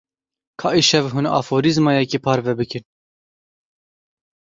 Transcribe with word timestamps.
Ka 0.59 0.67
îşev 0.79 1.05
hûn 1.13 1.27
aforîzmayekê 1.39 2.19
parve 2.25 2.53
bikin. 2.59 2.85